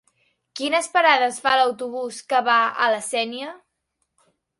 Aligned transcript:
Quines 0.59 0.87
parades 0.93 1.37
fa 1.43 1.53
l'autobús 1.59 2.21
que 2.33 2.39
va 2.47 2.55
a 2.87 2.87
la 2.95 3.03
Sénia? 3.09 3.53